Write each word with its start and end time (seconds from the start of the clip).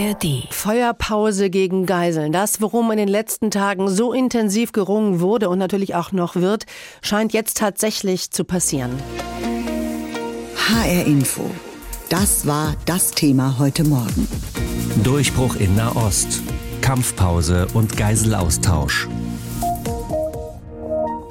ARD. 0.00 0.46
Feuerpause 0.50 1.50
gegen 1.50 1.86
Geiseln. 1.86 2.32
Das, 2.32 2.60
worum 2.60 2.90
in 2.90 2.96
den 2.96 3.08
letzten 3.08 3.50
Tagen 3.50 3.88
so 3.88 4.12
intensiv 4.12 4.72
gerungen 4.72 5.20
wurde 5.20 5.48
und 5.48 5.58
natürlich 5.58 5.94
auch 5.94 6.12
noch 6.12 6.36
wird, 6.36 6.64
scheint 7.02 7.32
jetzt 7.32 7.58
tatsächlich 7.58 8.30
zu 8.30 8.44
passieren. 8.44 8.92
HR 10.68 11.06
Info. 11.06 11.50
Das 12.08 12.46
war 12.46 12.74
das 12.86 13.10
Thema 13.10 13.58
heute 13.58 13.84
Morgen. 13.84 14.28
Durchbruch 15.04 15.56
in 15.56 15.76
Nahost. 15.76 16.42
Kampfpause 16.80 17.66
und 17.74 17.96
Geiselaustausch. 17.96 19.06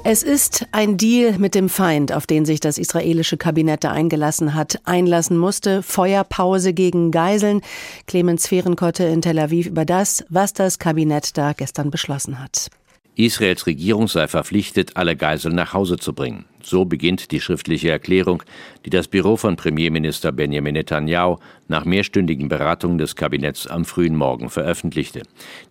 Es 0.02 0.22
ist 0.22 0.66
ein 0.72 0.96
Deal 0.96 1.38
mit 1.38 1.54
dem 1.54 1.68
Feind, 1.68 2.12
auf 2.12 2.26
den 2.26 2.46
sich 2.46 2.58
das 2.58 2.78
israelische 2.78 3.36
Kabinett 3.36 3.84
da 3.84 3.92
eingelassen 3.92 4.54
hat, 4.54 4.80
einlassen 4.84 5.36
musste. 5.36 5.82
Feuerpause 5.82 6.72
gegen 6.72 7.10
Geiseln. 7.10 7.60
Clemens 8.06 8.46
Fehrenkotte 8.46 9.04
in 9.04 9.20
Tel 9.20 9.38
Aviv 9.38 9.66
über 9.66 9.84
das, 9.84 10.24
was 10.30 10.54
das 10.54 10.78
Kabinett 10.78 11.36
da 11.36 11.52
gestern 11.52 11.90
beschlossen 11.90 12.38
hat. 12.38 12.70
Israels 13.16 13.66
Regierung 13.66 14.08
sei 14.08 14.28
verpflichtet, 14.28 14.96
alle 14.96 15.16
Geiseln 15.16 15.54
nach 15.54 15.74
Hause 15.74 15.96
zu 15.96 16.12
bringen. 16.12 16.44
So 16.62 16.84
beginnt 16.84 17.30
die 17.32 17.40
schriftliche 17.40 17.90
Erklärung, 17.90 18.42
die 18.84 18.90
das 18.90 19.08
Büro 19.08 19.36
von 19.36 19.56
Premierminister 19.56 20.32
Benjamin 20.32 20.74
Netanyahu 20.74 21.38
nach 21.68 21.84
mehrstündigen 21.84 22.48
Beratungen 22.48 22.98
des 22.98 23.16
Kabinetts 23.16 23.66
am 23.66 23.84
frühen 23.84 24.16
Morgen 24.16 24.50
veröffentlichte. 24.50 25.22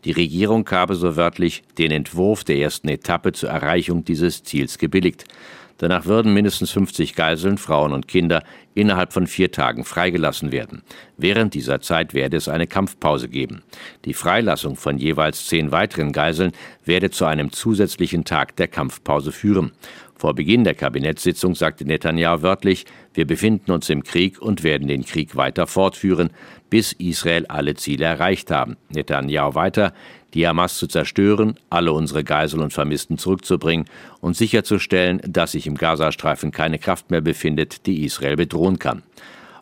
Die 0.05 0.11
Regierung 0.11 0.69
habe 0.69 0.95
so 0.95 1.15
wörtlich 1.15 1.63
den 1.77 1.91
Entwurf 1.91 2.43
der 2.43 2.57
ersten 2.57 2.89
Etappe 2.89 3.31
zur 3.31 3.49
Erreichung 3.49 4.03
dieses 4.03 4.43
Ziels 4.43 4.77
gebilligt. 4.77 5.25
Danach 5.77 6.05
würden 6.05 6.33
mindestens 6.33 6.71
50 6.71 7.15
Geiseln, 7.15 7.57
Frauen 7.57 7.93
und 7.93 8.07
Kinder 8.07 8.43
innerhalb 8.79 9.11
von 9.11 9.27
vier 9.27 9.51
Tagen 9.51 9.83
freigelassen 9.83 10.51
werden. 10.51 10.83
Während 11.17 11.53
dieser 11.53 11.81
Zeit 11.81 12.13
werde 12.13 12.37
es 12.37 12.47
eine 12.47 12.65
Kampfpause 12.65 13.27
geben. 13.27 13.61
Die 14.05 14.13
Freilassung 14.13 14.77
von 14.77 14.97
jeweils 14.97 15.47
zehn 15.47 15.71
weiteren 15.71 16.13
Geiseln 16.13 16.53
werde 16.85 17.11
zu 17.11 17.25
einem 17.25 17.51
zusätzlichen 17.51 18.23
Tag 18.23 18.55
der 18.55 18.69
Kampfpause 18.69 19.31
führen. 19.31 19.73
Vor 20.15 20.33
Beginn 20.33 20.65
der 20.65 20.75
Kabinettssitzung 20.75 21.55
sagte 21.55 21.85
Netanyahu 21.85 22.41
wörtlich, 22.41 22.85
wir 23.13 23.25
befinden 23.25 23.71
uns 23.71 23.89
im 23.89 24.03
Krieg 24.03 24.41
und 24.41 24.63
werden 24.63 24.89
den 24.89 25.05
Krieg 25.05 25.37
weiter 25.37 25.65
fortführen, 25.65 26.29
bis 26.69 26.91
Israel 26.91 27.45
alle 27.47 27.75
Ziele 27.75 28.03
erreicht 28.03 28.51
haben. 28.51 28.75
Netanyahu 28.89 29.55
weiter, 29.55 29.93
die 30.33 30.47
Hamas 30.47 30.77
zu 30.77 30.87
zerstören, 30.87 31.55
alle 31.69 31.93
unsere 31.93 32.23
Geisel 32.23 32.59
und 32.59 32.73
Vermissten 32.73 33.17
zurückzubringen 33.17 33.85
und 34.21 34.35
sicherzustellen, 34.35 35.21
dass 35.25 35.53
sich 35.53 35.67
im 35.67 35.75
Gazastreifen 35.75 36.51
keine 36.51 36.79
Kraft 36.79 37.11
mehr 37.11 37.21
befindet, 37.21 37.85
die 37.85 38.03
Israel 38.03 38.35
bedrohen 38.35 38.68
kann. 38.77 39.01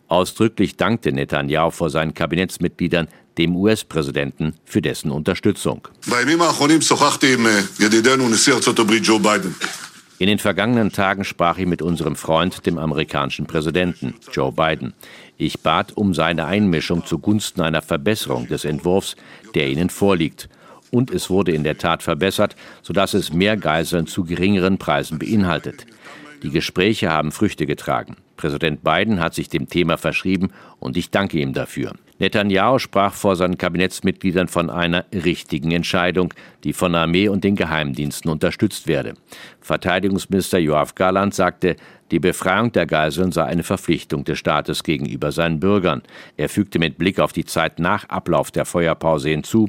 Ausdrücklich 0.09 0.75
dankte 0.75 1.11
Netanyahu 1.11 1.71
vor 1.71 1.89
seinen 1.89 2.13
Kabinettsmitgliedern 2.13 3.07
dem 3.37 3.55
US-Präsidenten 3.55 4.55
für 4.65 4.81
dessen 4.81 5.11
Unterstützung. 5.11 5.87
In 10.19 10.27
den 10.27 10.39
vergangenen 10.39 10.91
Tagen 10.91 11.23
sprach 11.23 11.59
ich 11.59 11.67
mit 11.67 11.83
unserem 11.83 12.15
Freund, 12.15 12.65
dem 12.65 12.79
amerikanischen 12.79 13.45
Präsidenten 13.45 14.15
Joe 14.31 14.51
Biden. 14.51 14.93
Ich 15.37 15.59
bat 15.59 15.95
um 15.95 16.15
seine 16.15 16.45
Einmischung 16.45 17.05
zugunsten 17.05 17.61
einer 17.61 17.83
Verbesserung 17.83 18.47
des 18.47 18.65
Entwurfs, 18.65 19.15
der 19.53 19.69
Ihnen 19.69 19.91
vorliegt. 19.91 20.49
Und 20.89 21.11
es 21.11 21.29
wurde 21.29 21.51
in 21.51 21.63
der 21.63 21.77
Tat 21.77 22.01
verbessert, 22.01 22.55
sodass 22.81 23.13
es 23.13 23.31
mehr 23.31 23.57
Geiseln 23.57 24.07
zu 24.07 24.23
geringeren 24.23 24.79
Preisen 24.79 25.19
beinhaltet. 25.19 25.85
Die 26.41 26.49
Gespräche 26.49 27.11
haben 27.11 27.31
Früchte 27.31 27.67
getragen. 27.67 28.15
Präsident 28.37 28.83
Biden 28.83 29.19
hat 29.19 29.33
sich 29.33 29.49
dem 29.49 29.67
Thema 29.67 29.97
verschrieben 29.97 30.49
und 30.79 30.95
ich 30.95 31.11
danke 31.11 31.39
ihm 31.39 31.53
dafür. 31.53 31.93
Netanyahu 32.19 32.79
sprach 32.79 33.13
vor 33.13 33.35
seinen 33.35 33.57
Kabinettsmitgliedern 33.57 34.47
von 34.47 34.69
einer 34.69 35.05
richtigen 35.13 35.71
Entscheidung, 35.71 36.33
die 36.63 36.73
von 36.73 36.95
Armee 36.95 37.27
und 37.27 37.43
den 37.43 37.55
Geheimdiensten 37.55 38.31
unterstützt 38.31 38.87
werde. 38.87 39.13
Verteidigungsminister 39.61 40.57
Joachim 40.57 40.95
Galland 40.95 41.35
sagte, 41.35 41.75
die 42.09 42.19
Befreiung 42.19 42.71
der 42.71 42.85
Geiseln 42.85 43.31
sei 43.33 43.43
eine 43.43 43.63
Verpflichtung 43.63 44.23
des 44.23 44.39
Staates 44.39 44.83
gegenüber 44.83 45.31
seinen 45.31 45.59
Bürgern. 45.59 46.03
Er 46.37 46.47
fügte 46.47 46.79
mit 46.79 46.97
Blick 46.97 47.19
auf 47.19 47.33
die 47.33 47.43
Zeit 47.45 47.79
nach 47.79 48.07
Ablauf 48.07 48.49
der 48.49 48.65
Feuerpause 48.65 49.29
hinzu. 49.29 49.67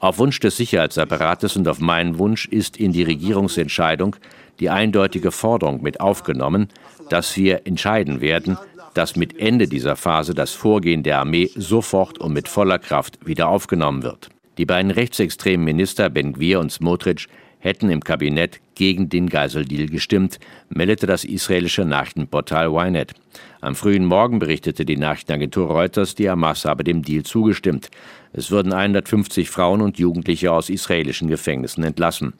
Auf 0.00 0.18
Wunsch 0.18 0.38
des 0.38 0.56
Sicherheitsapparates 0.56 1.56
und 1.56 1.66
auf 1.66 1.80
meinen 1.80 2.18
Wunsch 2.18 2.46
ist 2.46 2.76
in 2.76 2.92
die 2.92 3.02
Regierungsentscheidung 3.02 4.14
die 4.60 4.70
eindeutige 4.70 5.32
Forderung 5.32 5.82
mit 5.82 6.00
aufgenommen, 6.00 6.68
dass 7.10 7.36
wir 7.36 7.66
entscheiden 7.66 8.20
werden, 8.20 8.58
dass 8.94 9.16
mit 9.16 9.38
Ende 9.40 9.66
dieser 9.66 9.96
Phase 9.96 10.34
das 10.34 10.52
Vorgehen 10.52 11.02
der 11.02 11.18
Armee 11.18 11.50
sofort 11.56 12.18
und 12.18 12.32
mit 12.32 12.48
voller 12.48 12.78
Kraft 12.78 13.18
wieder 13.26 13.48
aufgenommen 13.48 14.02
wird. 14.04 14.28
Die 14.56 14.66
beiden 14.66 14.90
rechtsextremen 14.90 15.64
Minister 15.64 16.10
Ben 16.10 16.32
Gvir 16.32 16.60
und 16.60 16.70
Smotrich 16.70 17.26
hätten 17.58 17.90
im 17.90 18.02
Kabinett 18.02 18.60
gegen 18.78 19.08
den 19.08 19.28
Geiseldeal 19.28 19.88
gestimmt, 19.88 20.38
meldete 20.70 21.06
das 21.06 21.24
israelische 21.24 21.84
Nachrichtenportal 21.84 22.68
Ynet. 22.68 23.12
Am 23.60 23.74
frühen 23.74 24.04
Morgen 24.04 24.38
berichtete 24.38 24.84
die 24.84 24.96
Nachrichtenagentur 24.96 25.66
Reuters, 25.66 26.14
die 26.14 26.30
Hamas 26.30 26.64
habe 26.64 26.84
dem 26.84 27.02
Deal 27.02 27.24
zugestimmt. 27.24 27.90
Es 28.32 28.52
würden 28.52 28.72
150 28.72 29.50
Frauen 29.50 29.80
und 29.80 29.98
Jugendliche 29.98 30.52
aus 30.52 30.70
israelischen 30.70 31.28
Gefängnissen 31.28 31.82
entlassen. 31.82 32.34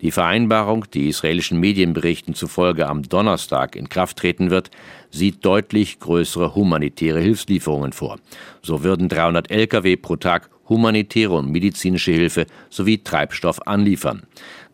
Die 0.00 0.12
Vereinbarung, 0.12 0.84
die 0.94 1.08
israelischen 1.08 1.58
Medienberichten 1.58 2.34
zufolge 2.34 2.86
am 2.86 3.02
Donnerstag 3.02 3.74
in 3.74 3.88
Kraft 3.88 4.18
treten 4.18 4.50
wird, 4.50 4.70
sieht 5.10 5.44
deutlich 5.44 5.98
größere 5.98 6.54
humanitäre 6.54 7.18
Hilfslieferungen 7.18 7.92
vor. 7.92 8.20
So 8.62 8.84
würden 8.84 9.08
300 9.08 9.50
Lkw 9.50 9.96
pro 9.96 10.14
Tag 10.16 10.50
humanitäre 10.68 11.34
und 11.34 11.50
medizinische 11.50 12.12
Hilfe 12.12 12.46
sowie 12.70 12.98
Treibstoff 12.98 13.66
anliefern. 13.66 14.22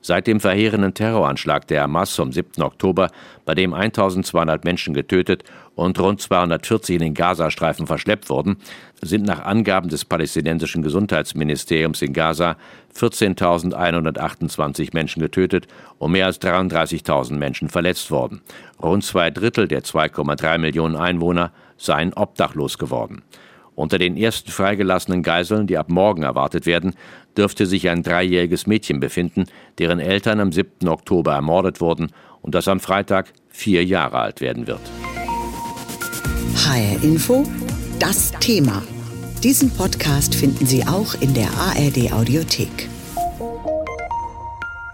Seit 0.06 0.28
dem 0.28 0.38
verheerenden 0.38 0.94
Terroranschlag 0.94 1.66
der 1.66 1.82
Hamas 1.82 2.14
vom 2.14 2.30
7. 2.30 2.62
Oktober, 2.62 3.10
bei 3.44 3.56
dem 3.56 3.74
1200 3.74 4.64
Menschen 4.64 4.94
getötet 4.94 5.42
und 5.74 5.98
rund 5.98 6.20
240 6.20 6.94
in 6.94 7.00
den 7.00 7.14
Gazastreifen 7.14 7.88
verschleppt 7.88 8.30
wurden, 8.30 8.58
sind 9.02 9.26
nach 9.26 9.44
Angaben 9.44 9.88
des 9.88 10.04
palästinensischen 10.04 10.82
Gesundheitsministeriums 10.82 12.02
in 12.02 12.12
Gaza 12.12 12.56
14.128 12.96 14.90
Menschen 14.92 15.18
getötet 15.22 15.66
und 15.98 16.12
mehr 16.12 16.26
als 16.26 16.40
33.000 16.40 17.32
Menschen 17.32 17.68
verletzt 17.68 18.12
worden. 18.12 18.42
Rund 18.80 19.02
zwei 19.02 19.32
Drittel 19.32 19.66
der 19.66 19.82
2,3 19.82 20.58
Millionen 20.58 20.94
Einwohner 20.94 21.50
seien 21.78 22.12
obdachlos 22.12 22.78
geworden. 22.78 23.24
Unter 23.76 23.98
den 23.98 24.16
ersten 24.16 24.50
freigelassenen 24.50 25.22
Geiseln, 25.22 25.66
die 25.66 25.76
ab 25.76 25.90
morgen 25.90 26.22
erwartet 26.22 26.64
werden, 26.64 26.94
dürfte 27.36 27.66
sich 27.66 27.90
ein 27.90 28.02
dreijähriges 28.02 28.66
Mädchen 28.66 29.00
befinden, 29.00 29.44
deren 29.78 30.00
Eltern 30.00 30.40
am 30.40 30.50
7. 30.50 30.88
Oktober 30.88 31.34
ermordet 31.34 31.82
wurden 31.82 32.10
und 32.40 32.54
das 32.54 32.68
am 32.68 32.80
Freitag 32.80 33.32
vier 33.50 33.84
Jahre 33.84 34.18
alt 34.18 34.40
werden 34.40 34.66
wird. 34.66 34.80
HR 36.56 37.04
Info, 37.04 37.44
das 37.98 38.32
Thema. 38.40 38.82
Diesen 39.44 39.70
Podcast 39.70 40.34
finden 40.34 40.64
Sie 40.64 40.82
auch 40.86 41.14
in 41.20 41.34
der 41.34 41.50
ARD 41.50 42.12
Audiothek. 42.12 42.88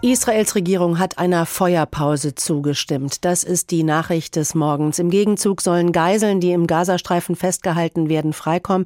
Israels 0.03 0.55
Regierung 0.55 0.99
hat 0.99 1.17
einer 1.17 1.45
Feuerpause 1.45 2.35
zugestimmt. 2.35 3.23
Das 3.23 3.45
ist 3.45 3.71
die 3.71 3.83
Nachricht 3.83 4.35
des 4.35 4.53
Morgens. 4.53 4.99
Im 4.99 5.09
Gegenzug 5.09 5.61
sollen 5.61 5.93
Geiseln, 5.93 6.41
die 6.41 6.51
im 6.51 6.67
Gazastreifen 6.67 7.37
festgehalten 7.37 8.09
werden, 8.09 8.33
freikommen. 8.33 8.85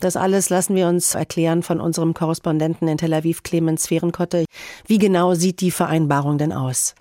Das 0.00 0.16
alles 0.16 0.48
lassen 0.48 0.74
wir 0.74 0.88
uns 0.88 1.14
erklären 1.14 1.62
von 1.62 1.82
unserem 1.82 2.14
Korrespondenten 2.14 2.88
in 2.88 2.96
Tel 2.96 3.12
Aviv, 3.12 3.42
Clemens 3.42 3.86
Fehrenkotte. 3.88 4.46
Wie 4.86 4.96
genau 4.96 5.34
sieht 5.34 5.60
die 5.60 5.70
Vereinbarung 5.70 6.38
denn 6.38 6.54
aus? 6.54 6.94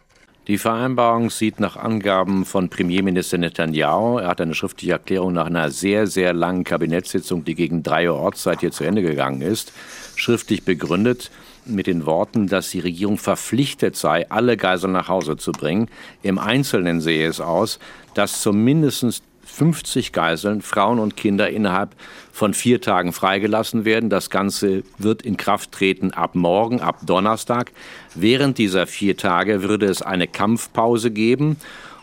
Die 0.47 0.57
Vereinbarung 0.57 1.29
sieht 1.29 1.61
nach 1.61 1.77
Angaben 1.77 2.43
von 2.43 2.67
Premierminister 2.67 3.37
Netanyahu, 3.37 4.17
er 4.17 4.27
hat 4.27 4.41
eine 4.41 4.53
schriftliche 4.53 4.91
Erklärung 4.91 5.31
nach 5.31 5.45
einer 5.45 5.71
sehr, 5.71 6.05
sehr 6.05 6.33
langen 6.33 6.65
Kabinettssitzung, 6.65 7.45
die 7.45 7.55
gegen 7.55 7.81
drei 7.81 8.11
Uhr 8.11 8.17
Ortszeit 8.17 8.59
hier 8.59 8.71
zu 8.71 8.83
Ende 8.83 9.01
gegangen 9.01 9.41
ist, 9.41 9.71
schriftlich 10.17 10.65
begründet 10.65 11.31
mit 11.65 11.87
den 11.87 12.05
Worten, 12.05 12.47
dass 12.47 12.71
die 12.71 12.81
Regierung 12.81 13.17
verpflichtet 13.17 13.95
sei, 13.95 14.29
alle 14.29 14.57
Geiseln 14.57 14.91
nach 14.91 15.07
Hause 15.07 15.37
zu 15.37 15.53
bringen. 15.53 15.87
Im 16.23 16.37
Einzelnen 16.37 16.99
sehe 16.99 17.25
es 17.25 17.39
aus, 17.39 17.79
dass 18.13 18.41
zumindest 18.41 19.23
50 19.45 20.11
Geiseln, 20.13 20.61
Frauen 20.61 20.99
und 20.99 21.17
Kinder 21.17 21.49
innerhalb 21.49 21.95
von 22.31 22.53
vier 22.53 22.81
Tagen 22.81 23.13
freigelassen 23.13 23.85
werden. 23.85 24.09
Das 24.09 24.29
Ganze 24.29 24.83
wird 24.97 25.21
in 25.21 25.37
Kraft 25.37 25.71
treten 25.71 26.11
ab 26.11 26.35
morgen, 26.35 26.81
ab 26.81 26.99
Donnerstag. 27.05 27.71
Während 28.15 28.57
dieser 28.57 28.87
vier 28.87 29.17
Tage 29.17 29.63
würde 29.63 29.85
es 29.85 30.01
eine 30.01 30.27
Kampfpause 30.27 31.11
geben. 31.11 31.57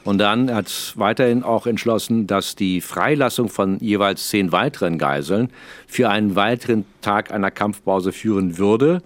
Und 0.05 0.19
dann 0.19 0.55
hat 0.55 0.69
es 0.69 0.95
weiterhin 0.97 1.43
auch 1.43 1.67
entschlossen, 1.67 2.27
dass 2.27 2.57
die 2.57 2.81
Freilassung 2.81 3.49
von 3.49 3.79
jeweils 3.81 4.29
zehn 4.29 4.51
weiteren 4.51 4.97
Geiseln 4.97 5.51
für 5.87 6.09
einen 6.09 6.37
weiteren 6.37 6.87
Tag 7.03 7.33
einer 7.33 7.51
Kampfpause 7.51 8.13
führen 8.13 8.57
würde 8.57 9.03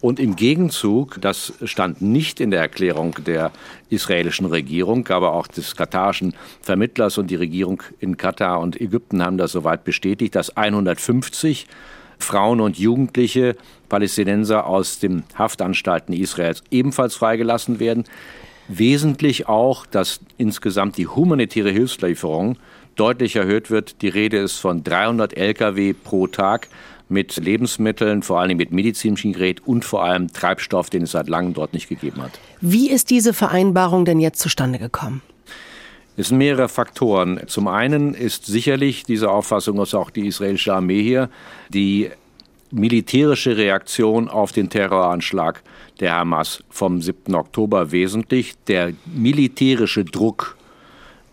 Und 0.00 0.18
im 0.18 0.34
Gegenzug, 0.34 1.20
das 1.20 1.52
stand 1.64 2.00
nicht 2.00 2.40
in 2.40 2.50
der 2.50 2.60
Erklärung 2.60 3.16
der 3.26 3.52
israelischen 3.90 4.46
Regierung, 4.46 5.06
aber 5.08 5.34
auch 5.34 5.46
des 5.46 5.76
katarischen 5.76 6.34
Vermittlers 6.62 7.18
und 7.18 7.30
die 7.30 7.36
Regierung 7.36 7.82
in 7.98 8.16
Katar 8.16 8.60
und 8.60 8.80
Ägypten 8.80 9.22
haben 9.22 9.36
das 9.36 9.52
soweit 9.52 9.84
bestätigt, 9.84 10.34
dass 10.34 10.56
150 10.56 11.66
Frauen 12.18 12.60
und 12.60 12.78
Jugendliche 12.78 13.56
Palästinenser 13.90 14.66
aus 14.66 15.00
den 15.00 15.24
Haftanstalten 15.36 16.14
Israels 16.14 16.62
ebenfalls 16.70 17.14
freigelassen 17.14 17.78
werden. 17.78 18.04
Wesentlich 18.68 19.48
auch, 19.48 19.84
dass 19.84 20.20
insgesamt 20.38 20.96
die 20.96 21.08
humanitäre 21.08 21.70
Hilfslieferung 21.70 22.56
deutlich 22.94 23.36
erhöht 23.36 23.70
wird. 23.70 24.00
Die 24.00 24.08
Rede 24.08 24.38
ist 24.38 24.58
von 24.58 24.84
300 24.84 25.36
Lkw 25.36 25.92
pro 25.92 26.26
Tag 26.26 26.68
mit 27.10 27.36
Lebensmitteln, 27.36 28.22
vor 28.22 28.40
allem 28.40 28.56
mit 28.56 28.72
medizinischem 28.72 29.32
Gerät 29.32 29.66
und 29.66 29.84
vor 29.84 30.04
allem 30.04 30.32
Treibstoff, 30.32 30.90
den 30.90 31.02
es 31.02 31.12
seit 31.12 31.28
langem 31.28 31.54
dort 31.54 31.72
nicht 31.72 31.88
gegeben 31.88 32.22
hat. 32.22 32.38
Wie 32.60 32.90
ist 32.90 33.10
diese 33.10 33.32
Vereinbarung 33.32 34.04
denn 34.04 34.20
jetzt 34.20 34.40
zustande 34.40 34.78
gekommen? 34.78 35.22
Es 36.16 36.28
sind 36.28 36.38
mehrere 36.38 36.68
Faktoren. 36.68 37.40
Zum 37.46 37.68
einen 37.68 38.14
ist 38.14 38.46
sicherlich 38.46 39.04
diese 39.04 39.30
Auffassung, 39.30 39.76
dass 39.76 39.94
auch 39.94 40.10
die 40.10 40.26
israelische 40.26 40.74
Armee 40.74 41.02
hier 41.02 41.30
die 41.70 42.10
militärische 42.70 43.56
Reaktion 43.56 44.28
auf 44.28 44.52
den 44.52 44.70
Terroranschlag 44.70 45.62
der 45.98 46.14
Hamas 46.14 46.62
vom 46.68 47.00
7. 47.00 47.34
Oktober 47.34 47.90
wesentlich. 47.90 48.54
Der 48.68 48.92
militärische 49.06 50.04
Druck, 50.04 50.56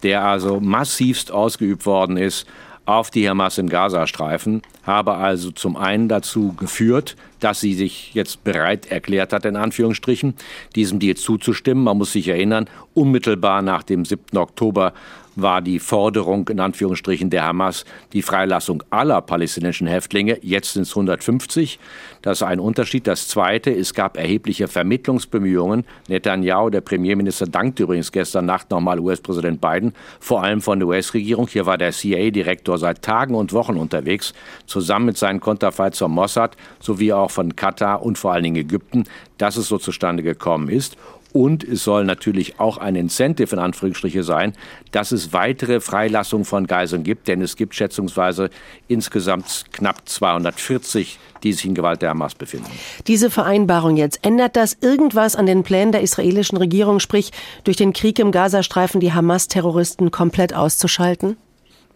der 0.03 0.23
also 0.23 0.59
massivst 0.59 1.31
ausgeübt 1.31 1.85
worden 1.85 2.17
ist 2.17 2.47
auf 2.87 3.11
die 3.11 3.29
Hamas 3.29 3.57
im 3.57 3.69
Gazastreifen, 3.69 4.61
habe 4.83 5.15
also 5.15 5.51
zum 5.51 5.75
einen 5.75 6.07
dazu 6.07 6.53
geführt, 6.53 7.15
dass 7.39 7.59
sie 7.59 7.73
sich 7.73 8.13
jetzt 8.13 8.43
bereit 8.43 8.91
erklärt 8.91 9.33
hat, 9.33 9.45
in 9.45 9.55
Anführungsstrichen, 9.55 10.35
diesem 10.75 10.99
Deal 10.99 11.15
zuzustimmen. 11.15 11.83
Man 11.83 11.97
muss 11.97 12.13
sich 12.13 12.27
erinnern, 12.27 12.69
unmittelbar 12.93 13.61
nach 13.61 13.83
dem 13.83 14.05
7. 14.05 14.37
Oktober 14.37 14.93
war 15.37 15.61
die 15.61 15.79
Forderung 15.79 16.49
in 16.49 16.59
Anführungsstrichen 16.59 17.29
der 17.29 17.45
Hamas 17.45 17.85
die 18.11 18.23
Freilassung 18.23 18.83
aller 18.89 19.21
palästinensischen 19.21 19.87
Häftlinge. 19.87 20.39
Jetzt 20.41 20.73
sind 20.73 20.81
es 20.81 20.89
150. 20.89 21.79
Das 22.23 22.39
ist 22.39 22.43
ein 22.43 22.59
Unterschied. 22.59 23.05
Das 23.05 23.27
Zweite, 23.27 23.71
es 23.71 23.93
gab 23.93 24.17
erhebliche 24.17 24.67
Vermittlungsbemühungen. 24.67 25.85
Netanyahu, 26.07 26.71
der 26.71 26.81
Premierminister, 26.81 27.45
dankte 27.45 27.83
übrigens 27.83 28.11
gestern 28.11 28.45
Nacht 28.45 28.71
nochmal 28.71 28.99
US-Präsident 28.99 29.61
Biden, 29.61 29.93
vor 30.19 30.43
allem 30.43 30.59
von 30.59 30.79
der 30.79 30.87
US-Regierung. 30.87 31.47
Hier 31.47 31.67
war 31.67 31.77
der 31.77 31.91
CIA-Direktor 31.91 32.79
seit 32.79 33.03
Tagen 33.03 33.35
und 33.35 33.53
Wochen 33.53 33.77
unterwegs, 33.77 34.33
zusammen 34.65 35.05
mit 35.05 35.17
seinen 35.17 35.39
Konterfeits 35.39 35.99
vom 35.99 36.13
Mossad 36.13 36.57
sowie 36.79 37.13
auch 37.13 37.26
von 37.31 37.55
Katar 37.55 38.03
und 38.03 38.17
vor 38.17 38.33
allen 38.33 38.43
Dingen 38.43 38.55
Ägypten, 38.55 39.05
dass 39.37 39.57
es 39.57 39.67
so 39.67 39.77
zustande 39.77 40.23
gekommen 40.23 40.69
ist. 40.69 40.97
Und 41.33 41.63
es 41.63 41.83
soll 41.83 42.05
natürlich 42.05 42.59
auch 42.59 42.77
ein 42.77 42.95
Incentive 42.95 43.55
in 43.55 43.61
Anführungsstriche 43.61 44.23
sein, 44.23 44.53
dass 44.91 45.11
es 45.11 45.33
weitere 45.33 45.81
Freilassungen 45.81 46.45
von 46.45 46.65
Geiseln 46.67 47.03
gibt, 47.03 47.27
denn 47.27 47.41
es 47.41 47.55
gibt 47.55 47.75
schätzungsweise 47.75 48.49
insgesamt 48.87 49.65
knapp 49.71 50.07
240, 50.07 51.19
die 51.43 51.53
sich 51.53 51.65
in 51.65 51.75
Gewalt 51.75 52.01
der 52.01 52.11
Hamas 52.11 52.33
befinden. 52.33 52.71
Diese 53.07 53.29
Vereinbarung 53.29 53.97
jetzt, 53.97 54.25
ändert 54.25 54.55
das 54.55 54.77
irgendwas 54.81 55.35
an 55.35 55.45
den 55.45 55.63
Plänen 55.63 55.91
der 55.91 56.01
israelischen 56.01 56.57
Regierung, 56.57 56.99
sprich 56.99 57.31
durch 57.63 57.77
den 57.77 57.93
Krieg 57.93 58.19
im 58.19 58.31
Gazastreifen 58.31 58.99
die 58.99 59.13
Hamas-Terroristen 59.13 60.11
komplett 60.11 60.55
auszuschalten? 60.55 61.37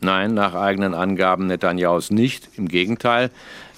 Nein, 0.03 0.33
nach 0.33 0.56
eigenen 0.56 0.95
Angaben 0.95 1.45
Netanyahus 1.45 2.09
nicht. 2.09 2.50
Im 2.57 2.68
Gegenteil. 2.68 3.30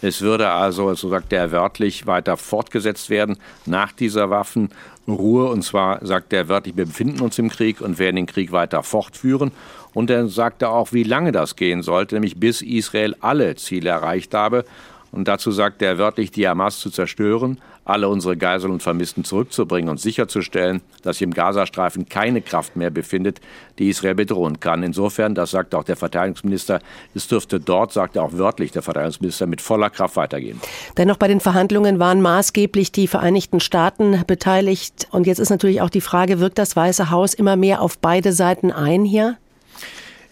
Es 0.02 0.22
würde 0.22 0.52
also, 0.52 0.94
so 0.94 1.10
sagt 1.10 1.34
er 1.34 1.52
wörtlich, 1.52 2.08
weiter 2.08 2.38
fortgesetzt 2.38 3.10
werden 3.10 3.38
nach 3.66 3.92
dieser 3.92 4.30
Waffenruhe. 4.30 5.50
Und 5.50 5.64
zwar 5.64 6.06
sagt 6.06 6.32
er 6.32 6.48
wörtlich, 6.48 6.78
wir 6.78 6.86
befinden 6.86 7.20
uns 7.20 7.38
im 7.40 7.50
Krieg 7.50 7.82
und 7.82 8.00
werden 8.00 8.16
den 8.16 8.26
Krieg 8.26 8.54
weiter 8.54 8.84
fortführen. 8.84 9.52
Und 9.94 10.10
er 10.10 10.28
sagte 10.30 10.70
auch, 10.70 10.94
wie 10.94 11.04
lange 11.04 11.34
das 11.34 11.58
gehen 11.58 11.84
sollte, 11.84 12.16
nämlich 12.16 12.38
bis 12.40 12.62
Israel 12.62 13.16
alle 13.20 13.56
Ziele 13.56 13.90
erreicht 13.90 14.34
habe. 14.34 14.64
Und 15.14 15.28
dazu 15.28 15.52
sagt 15.52 15.84
er 15.84 16.00
wörtlich, 16.00 16.32
die 16.32 16.48
Hamas 16.48 16.80
zu 16.80 16.90
zerstören, 16.90 17.60
alle 17.86 18.10
unsere 18.10 18.36
Geiseln 18.36 18.74
und 18.74 18.82
Vermissten 18.82 19.24
zurückzubringen 19.24 19.90
und 19.90 20.00
sicherzustellen, 20.00 20.82
dass 21.04 21.18
sich 21.18 21.24
im 21.24 21.34
Gazastreifen 21.34 22.10
keine 22.10 22.42
Kraft 22.42 22.76
mehr 22.76 22.90
befindet, 22.90 23.40
die 23.78 23.90
Israel 23.90 24.16
bedrohen 24.16 24.60
kann. 24.60 24.82
Insofern, 24.82 25.36
das 25.36 25.52
sagt 25.52 25.76
auch 25.76 25.84
der 25.84 25.98
Verteidigungsminister, 25.98 26.80
es 27.14 27.28
dürfte 27.28 27.60
dort, 27.60 27.94
sagt 27.94 28.16
er 28.16 28.24
auch 28.24 28.34
wörtlich 28.34 28.72
der 28.72 28.82
Verteidigungsminister, 28.82 29.46
mit 29.46 29.62
voller 29.62 29.92
Kraft 29.92 30.16
weitergehen. 30.16 30.60
Dennoch 30.98 31.18
bei 31.18 31.28
den 31.28 31.40
Verhandlungen 31.40 32.00
waren 32.00 32.20
maßgeblich 32.22 32.92
die 32.92 33.08
Vereinigten 33.08 33.60
Staaten 33.60 34.24
beteiligt. 34.26 35.08
Und 35.12 35.28
jetzt 35.28 35.40
ist 35.40 35.52
natürlich 35.52 35.82
auch 35.82 35.92
die 35.92 36.02
Frage, 36.02 36.40
wirkt 36.40 36.58
das 36.58 36.76
Weiße 36.76 37.12
Haus 37.12 37.36
immer 37.36 37.56
mehr 37.56 37.82
auf 37.82 38.00
beide 38.00 38.34
Seiten 38.34 38.72
ein 38.72 39.06
hier? 39.06 39.38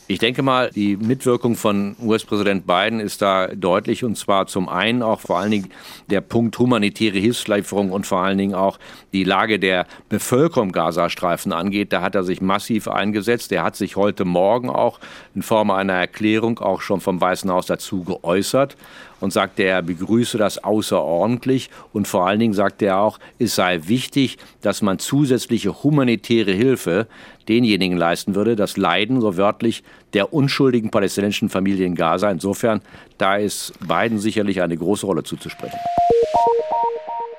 Ich 0.07 0.19
denke 0.19 0.41
mal, 0.41 0.69
die 0.71 0.97
Mitwirkung 0.97 1.55
von 1.55 1.95
US-Präsident 2.01 2.67
Biden 2.67 2.99
ist 2.99 3.21
da 3.21 3.47
deutlich 3.47 4.03
und 4.03 4.17
zwar 4.17 4.47
zum 4.47 4.67
einen 4.67 5.03
auch 5.03 5.21
vor 5.21 5.39
allen 5.39 5.51
Dingen 5.51 5.69
der 6.09 6.19
Punkt 6.19 6.59
humanitäre 6.59 7.17
Hilfslieferung 7.17 7.91
und 7.91 8.05
vor 8.05 8.19
allen 8.19 8.37
Dingen 8.37 8.53
auch 8.53 8.77
die 9.13 9.23
Lage 9.23 9.57
der 9.57 9.87
Bevölkerung 10.09 10.73
Gazastreifen 10.73 11.53
angeht. 11.53 11.93
Da 11.93 12.01
hat 12.01 12.15
er 12.15 12.23
sich 12.23 12.41
massiv 12.41 12.89
eingesetzt. 12.89 13.51
Er 13.53 13.63
hat 13.63 13.77
sich 13.77 13.95
heute 13.95 14.25
Morgen 14.25 14.69
auch 14.69 14.99
in 15.33 15.43
Form 15.43 15.71
einer 15.71 15.93
Erklärung 15.93 16.59
auch 16.59 16.81
schon 16.81 16.99
vom 16.99 17.21
Weißen 17.21 17.49
Haus 17.49 17.67
dazu 17.67 18.03
geäußert 18.03 18.75
und 19.21 19.31
sagte, 19.31 19.63
er 19.63 19.81
begrüße 19.81 20.37
das 20.37 20.63
außerordentlich 20.63 21.69
und 21.93 22.07
vor 22.07 22.27
allen 22.27 22.39
Dingen 22.39 22.53
sagte 22.53 22.87
er 22.87 22.97
auch, 22.99 23.19
es 23.39 23.55
sei 23.55 23.79
wichtig, 23.85 24.37
dass 24.61 24.81
man 24.81 24.99
zusätzliche 24.99 25.83
humanitäre 25.83 26.51
Hilfe 26.51 27.07
denjenigen 27.47 27.97
leisten 27.97 28.35
würde, 28.35 28.55
das 28.55 28.77
Leiden, 28.77 29.21
so 29.21 29.37
wörtlich, 29.37 29.83
der 30.13 30.33
unschuldigen 30.33 30.91
palästinensischen 30.91 31.49
Familie 31.49 31.85
in 31.85 31.95
Gaza. 31.95 32.29
Insofern, 32.29 32.81
da 33.17 33.37
ist 33.37 33.73
Biden 33.79 34.19
sicherlich 34.19 34.61
eine 34.61 34.75
große 34.75 35.05
Rolle 35.05 35.23
zuzusprechen. 35.23 35.79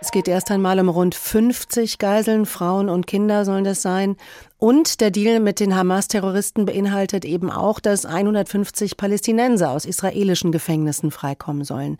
Es 0.01 0.11
geht 0.11 0.27
erst 0.27 0.51
einmal 0.51 0.81
um 0.81 0.89
rund 0.89 1.15
50 1.15 1.99
Geiseln, 1.99 2.45
Frauen 2.45 2.89
und 2.89 3.07
Kinder 3.07 3.45
sollen 3.45 3.63
das 3.63 3.83
sein. 3.83 4.17
Und 4.63 5.01
der 5.01 5.11
Deal 5.11 5.41
mit 5.41 5.59
den 5.59 5.75
Hamas-Terroristen 5.75 6.67
beinhaltet 6.67 7.25
eben 7.25 7.51
auch, 7.51 7.81
dass 7.81 8.07
150 8.07 8.97
Palästinenser 8.97 9.71
aus 9.71 9.85
israelischen 9.85 10.53
Gefängnissen 10.53 11.11
freikommen 11.11 11.65
sollen 11.65 11.99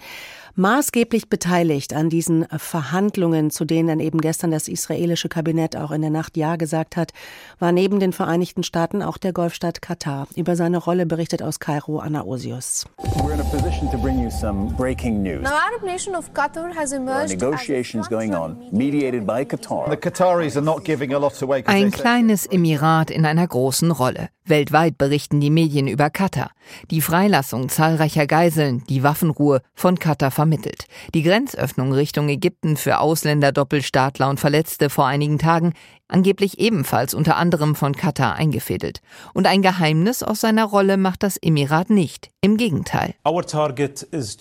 maßgeblich 0.55 1.29
beteiligt 1.29 1.95
an 1.95 2.11
diesen 2.11 2.47
Verhandlungen, 2.57 3.51
zu 3.51 3.65
denen 3.65 3.89
dann 3.89 4.01
eben 4.01 4.21
gestern 4.21 4.51
das 4.51 4.69
israelische 4.69 5.29
Kabinett 5.29 5.77
auch 5.77 5.91
in 5.91 6.03
der 6.03 6.11
Nacht 6.11 6.37
Ja 6.37 6.57
gesagt 6.57 6.97
hat, 6.97 7.13
war 7.59 7.73
neben 7.73 8.01
den 8.01 8.13
Vereinigten 8.13 8.63
Staaten 8.63 9.03
auch 9.03 9.19
der 9.19 9.33
Golfstaat 9.33 9.83
Katar. 9.83 10.27
Über 10.37 10.57
seine 10.57 10.79
Rolle 10.79 11.07
berichtet 11.07 11.43
aus 11.43 11.61
Kairo 11.61 11.99
Anna 11.99 12.25
Osius. 12.25 12.87
We're 12.99 13.33
in 13.33 13.41
a 13.41 13.45
position 13.45 13.91
to 13.91 13.99
bring 13.99 14.23
you 14.23 14.31
some 14.31 14.75
breaking 14.77 15.23
news. 15.23 15.43
Now, 15.43 15.57
Arab 15.71 15.85
nation 15.85 16.15
of 16.15 16.33
Qatar 16.35 16.75
has 16.75 16.93
emerged 16.93 17.41
negotiations 17.41 18.09
going 18.09 18.35
on, 18.35 18.57
mediated 18.73 19.27
by 19.27 19.45
Qatar. 19.45 19.89
The 19.91 19.97
Qataris 19.97 20.57
are 20.57 20.65
not 20.65 20.85
giving 20.85 21.13
a 21.15 21.19
lot 21.19 21.41
away. 21.43 21.63
Ein 21.67 21.91
kleines 21.91 22.47
Emirat 22.53 23.11
in 23.11 23.25
einer 23.25 23.47
großen 23.47 23.91
Rolle. 23.91 24.29
Weltweit 24.45 24.99
berichten 24.99 25.41
die 25.41 25.51
Medien 25.51 25.87
über 25.87 26.11
Katar. 26.11 26.51
Die 26.91 27.01
Freilassung 27.01 27.69
zahlreicher 27.69 28.27
Geiseln, 28.27 28.83
die 28.89 29.03
Waffenruhe 29.03 29.63
von 29.75 29.99
Katar 29.99 30.31
vermittelt. 30.31 30.87
Die 31.15 31.23
Grenzöffnung 31.23 31.93
Richtung 31.93 32.29
Ägypten 32.29 32.77
für 32.77 32.99
Ausländer, 32.99 33.53
Doppelstaatler 33.53 34.29
und 34.29 34.41
Verletzte 34.41 34.91
vor 34.91 35.07
einigen 35.07 35.39
Tagen 35.39 35.75
angeblich 36.09 36.59
ebenfalls 36.59 37.15
unter 37.15 37.37
anderem 37.37 37.75
von 37.75 37.95
Katar 37.95 38.35
eingefädelt. 38.35 39.01
Und 39.33 39.47
ein 39.47 39.63
Geheimnis 39.63 40.23
aus 40.23 40.41
seiner 40.41 40.65
Rolle 40.65 40.97
macht 40.97 41.23
das 41.23 41.39
Emirat 41.39 41.89
nicht. 41.89 42.29
Im 42.43 42.57
Gegenteil. 42.57 43.15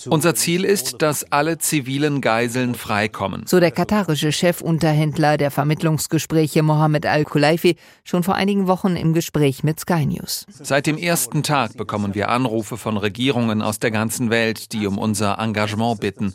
Unser 0.10 0.36
Ziel 0.36 0.66
ist, 0.66 1.02
dass 1.02 1.32
alle 1.32 1.60
zivilen 1.60 2.20
Geiseln 2.20 2.76
freikommen. 2.76 3.44
So 3.46 3.60
der 3.60 3.72
katarische 3.72 4.32
Chefunterhändler 4.32 5.38
der 5.38 5.52
Vermittlungsgespräche 5.52 6.64
Mohammed 6.64 7.06
Al-Khulaifi 7.06 7.78
schon 8.04 8.24
vor 8.24 8.36
einigen 8.36 8.68
Wochen 8.68 8.96
im 8.96 9.14
Gespräch 9.14 9.64
mit 9.64 9.80
Sky 9.80 9.91
News. 10.00 10.46
Seit 10.50 10.88
dem 10.88 10.98
ersten 10.98 11.44
Tag 11.44 11.78
bekommen 11.78 12.16
wir 12.16 12.30
Anrufe 12.30 12.78
von 12.78 12.98
Regierungen 12.98 13.62
aus 13.62 13.80
der 13.80 13.92
ganzen 13.92 14.30
Welt, 14.30 14.74
die 14.74 14.88
um 14.88 14.98
unser 14.98 15.38
Engagement 15.40 16.00
bitten. 16.00 16.34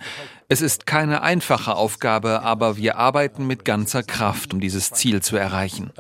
Es 0.48 0.60
ist 0.62 0.86
keine 0.86 1.22
einfache 1.22 1.74
Aufgabe, 1.74 2.42
aber 2.42 2.76
wir 2.76 2.96
arbeiten 2.96 3.46
mit 3.46 3.64
ganzer 3.64 4.02
Kraft, 4.02 4.54
um 4.54 4.60
dieses 4.60 4.90
Ziel 4.90 5.22
zu 5.22 5.36
erreichen. 5.36 5.90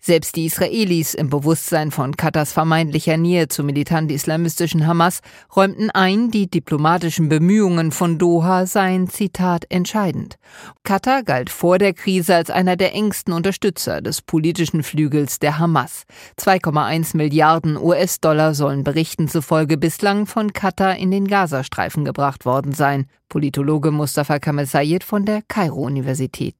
Selbst 0.00 0.36
die 0.36 0.46
Israelis 0.46 1.12
im 1.12 1.28
Bewusstsein 1.28 1.90
von 1.90 2.16
Katars 2.16 2.52
vermeintlicher 2.52 3.16
Nähe 3.16 3.48
zur 3.48 3.64
militant-islamistischen 3.64 4.86
Hamas 4.86 5.20
räumten 5.54 5.90
ein, 5.90 6.30
die 6.30 6.48
diplomatischen 6.48 7.28
Bemühungen 7.28 7.90
von 7.90 8.16
Doha 8.16 8.66
seien, 8.66 9.08
Zitat, 9.08 9.66
entscheidend. 9.70 10.38
Katar 10.84 11.24
galt 11.24 11.50
vor 11.50 11.78
der 11.78 11.94
Krise 11.94 12.36
als 12.36 12.48
einer 12.48 12.76
der 12.76 12.94
engsten 12.94 13.32
Unterstützer 13.32 14.00
des 14.00 14.22
politischen 14.22 14.84
Flügels 14.84 15.40
der 15.40 15.58
Hamas. 15.58 16.04
2,1 16.38 17.16
Milliarden 17.16 17.76
US-Dollar 17.76 18.54
sollen 18.54 18.84
Berichten 18.84 19.28
zufolge 19.28 19.76
bislang 19.76 20.26
von 20.26 20.52
Katar 20.52 20.96
in 20.96 21.10
den 21.10 21.26
Gazastreifen 21.26 22.04
gebracht 22.04 22.46
worden 22.46 22.72
sein. 22.72 23.06
Politologe 23.28 23.90
Mustafa 23.90 24.38
Kamel 24.38 24.66
Sayed 24.66 25.04
von 25.04 25.24
der 25.24 25.42
Kairo-Universität. 25.46 26.54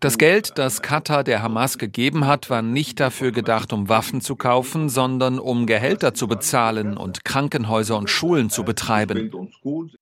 Das 0.00 0.18
Geld, 0.18 0.52
das 0.56 0.82
Katar 0.82 1.24
der 1.24 1.42
Hamas 1.42 1.78
gegeben 1.78 2.26
hat, 2.26 2.50
war 2.50 2.62
nicht 2.62 3.00
dafür 3.00 3.32
gedacht, 3.32 3.72
um 3.72 3.88
Waffen 3.88 4.20
zu 4.20 4.36
kaufen, 4.36 4.88
sondern 4.88 5.38
um 5.38 5.66
Gehälter 5.66 6.14
zu 6.14 6.28
bezahlen 6.28 6.96
und 6.96 7.24
Krankenhäuser 7.24 7.96
und 7.96 8.08
Schulen 8.08 8.50
zu 8.50 8.64
betreiben. 8.64 9.30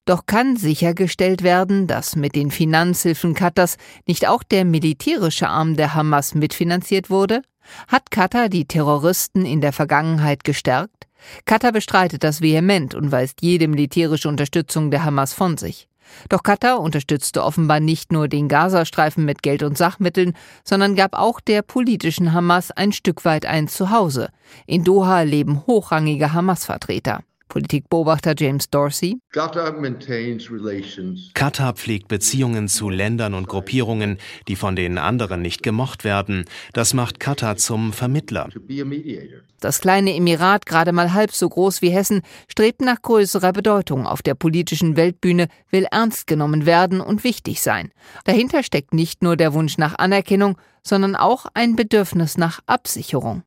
Doch 0.04 0.26
kann 0.26 0.56
sichergestellt 0.56 1.42
werden, 1.42 1.86
dass 1.86 2.14
mit 2.14 2.34
den 2.34 2.50
Finanzhilfen 2.50 3.34
Katars 3.34 3.76
nicht 4.06 4.28
auch 4.28 4.42
der 4.42 4.64
militärische 4.64 5.48
Arm 5.48 5.76
der 5.76 5.94
Hamas 5.94 6.34
mitfinanziert 6.34 7.10
wurde? 7.10 7.42
Hat 7.86 8.10
Katar 8.10 8.48
die 8.48 8.66
Terroristen 8.66 9.44
in 9.44 9.60
der 9.60 9.72
Vergangenheit 9.72 10.44
gestärkt? 10.44 11.07
Katar 11.44 11.72
bestreitet 11.72 12.24
das 12.24 12.40
vehement 12.40 12.94
und 12.94 13.12
weist 13.12 13.42
jede 13.42 13.68
militärische 13.68 14.28
Unterstützung 14.28 14.90
der 14.90 15.04
Hamas 15.04 15.32
von 15.32 15.56
sich. 15.56 15.88
Doch 16.28 16.42
Katar 16.42 16.80
unterstützte 16.80 17.44
offenbar 17.44 17.80
nicht 17.80 18.12
nur 18.12 18.28
den 18.28 18.48
Gazastreifen 18.48 19.24
mit 19.24 19.42
Geld 19.42 19.62
und 19.62 19.76
Sachmitteln, 19.76 20.34
sondern 20.64 20.96
gab 20.96 21.14
auch 21.14 21.40
der 21.40 21.62
politischen 21.62 22.32
Hamas 22.32 22.70
ein 22.70 22.92
Stück 22.92 23.24
weit 23.24 23.46
ein 23.46 23.68
Zuhause. 23.68 24.30
In 24.66 24.84
Doha 24.84 25.22
leben 25.22 25.66
hochrangige 25.66 26.32
Hamas-Vertreter. 26.32 27.20
Politikbeobachter 27.48 28.34
James 28.36 28.70
Dorsey. 28.70 29.18
Katar 31.34 31.72
pflegt 31.74 32.08
Beziehungen 32.08 32.68
zu 32.68 32.90
Ländern 32.90 33.34
und 33.34 33.48
Gruppierungen, 33.48 34.18
die 34.46 34.56
von 34.56 34.76
den 34.76 34.98
anderen 34.98 35.42
nicht 35.42 35.62
gemocht 35.62 36.04
werden. 36.04 36.44
Das 36.72 36.94
macht 36.94 37.20
Katar 37.20 37.56
zum 37.56 37.92
Vermittler. 37.92 38.48
Das 39.60 39.80
kleine 39.80 40.14
Emirat, 40.14 40.66
gerade 40.66 40.92
mal 40.92 41.12
halb 41.14 41.32
so 41.32 41.48
groß 41.48 41.82
wie 41.82 41.90
Hessen, 41.90 42.22
strebt 42.48 42.80
nach 42.80 43.02
größerer 43.02 43.52
Bedeutung 43.52 44.06
auf 44.06 44.22
der 44.22 44.34
politischen 44.34 44.96
Weltbühne, 44.96 45.48
will 45.70 45.86
ernst 45.90 46.28
genommen 46.28 46.64
werden 46.64 47.00
und 47.00 47.24
wichtig 47.24 47.60
sein. 47.60 47.90
Dahinter 48.24 48.62
steckt 48.62 48.94
nicht 48.94 49.22
nur 49.22 49.36
der 49.36 49.54
Wunsch 49.54 49.76
nach 49.76 49.98
Anerkennung, 49.98 50.56
sondern 50.82 51.16
auch 51.16 51.46
ein 51.54 51.76
Bedürfnis 51.76 52.38
nach 52.38 52.60
Absicherung. 52.66 53.42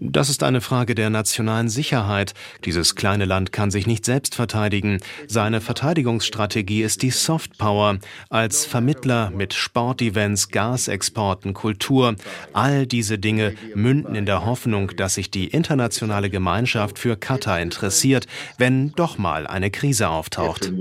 Das 0.00 0.28
ist 0.28 0.42
eine 0.42 0.60
Frage 0.60 0.94
der 0.94 1.10
nationalen 1.10 1.68
Sicherheit. 1.68 2.34
Dieses 2.64 2.94
kleine 2.94 3.24
Land 3.24 3.52
kann 3.52 3.70
sich 3.70 3.86
nicht 3.86 4.04
selbst 4.04 4.34
verteidigen. 4.34 5.00
Seine 5.26 5.60
Verteidigungsstrategie 5.60 6.82
ist 6.82 7.02
die 7.02 7.10
Softpower 7.10 7.98
als 8.28 8.66
Vermittler 8.66 9.30
mit 9.30 9.54
Sportevents, 9.54 10.48
Gasexporten, 10.48 11.54
Kultur. 11.54 12.16
All 12.52 12.86
diese 12.86 13.18
Dinge 13.18 13.54
münden 13.74 14.14
in 14.14 14.26
der 14.26 14.44
Hoffnung, 14.44 14.92
dass 14.96 15.14
sich 15.14 15.30
die 15.30 15.48
internationale 15.48 16.30
Gemeinschaft 16.30 16.98
für 16.98 17.16
Katar 17.16 17.60
interessiert, 17.60 18.26
wenn 18.58 18.92
doch 18.92 19.18
mal 19.18 19.46
eine 19.46 19.70
Krise 19.70 20.08
auftaucht. 20.08 20.72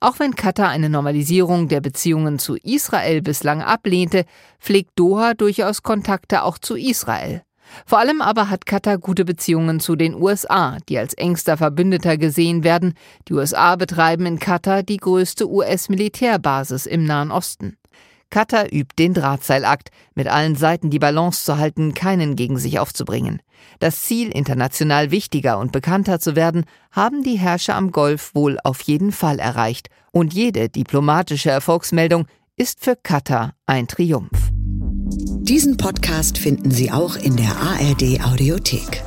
Auch 0.00 0.18
wenn 0.18 0.34
Katar 0.34 0.68
eine 0.68 0.88
Normalisierung 0.88 1.68
der 1.68 1.80
Beziehungen 1.80 2.38
zu 2.38 2.56
Israel 2.56 3.01
Israel 3.02 3.22
bislang 3.22 3.62
ablehnte, 3.62 4.24
pflegt 4.60 4.90
Doha 4.96 5.34
durchaus 5.34 5.82
Kontakte 5.82 6.44
auch 6.44 6.58
zu 6.58 6.76
Israel. 6.76 7.42
Vor 7.86 7.98
allem 7.98 8.20
aber 8.20 8.48
hat 8.50 8.66
Katar 8.66 8.98
gute 8.98 9.24
Beziehungen 9.24 9.80
zu 9.80 9.96
den 9.96 10.14
USA, 10.14 10.78
die 10.88 10.98
als 10.98 11.14
engster 11.14 11.56
Verbündeter 11.56 12.16
gesehen 12.16 12.64
werden. 12.64 12.94
Die 13.28 13.34
USA 13.34 13.76
betreiben 13.76 14.26
in 14.26 14.38
Katar 14.38 14.82
die 14.82 14.98
größte 14.98 15.50
US-Militärbasis 15.50 16.86
im 16.86 17.04
Nahen 17.04 17.30
Osten. 17.30 17.76
Katar 18.30 18.72
übt 18.72 18.94
den 18.98 19.14
Drahtseilakt, 19.14 19.90
mit 20.14 20.28
allen 20.28 20.54
Seiten 20.54 20.90
die 20.90 20.98
Balance 20.98 21.44
zu 21.44 21.58
halten, 21.58 21.92
keinen 21.92 22.36
gegen 22.36 22.58
sich 22.58 22.78
aufzubringen. 22.78 23.42
Das 23.78 24.02
Ziel, 24.02 24.30
international 24.30 25.10
wichtiger 25.10 25.58
und 25.58 25.72
bekannter 25.72 26.20
zu 26.20 26.36
werden, 26.36 26.64
haben 26.90 27.22
die 27.22 27.38
Herrscher 27.38 27.74
am 27.74 27.90
Golf 27.90 28.34
wohl 28.34 28.58
auf 28.64 28.82
jeden 28.82 29.12
Fall 29.12 29.38
erreicht. 29.38 29.88
Und 30.12 30.34
jede 30.34 30.68
diplomatische 30.68 31.50
Erfolgsmeldung 31.50 32.26
ist 32.56 32.84
für 32.84 32.96
Katar 32.96 33.54
ein 33.66 33.88
Triumph. 33.88 34.30
Diesen 35.40 35.76
Podcast 35.76 36.38
finden 36.38 36.70
Sie 36.70 36.90
auch 36.90 37.16
in 37.16 37.36
der 37.36 37.56
ARD 37.56 38.24
Audiothek. 38.24 39.02